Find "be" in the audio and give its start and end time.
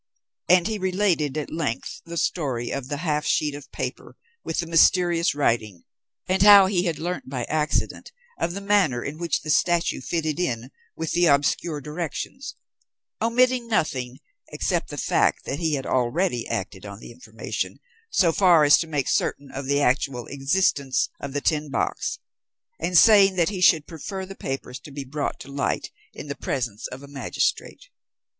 24.89-25.03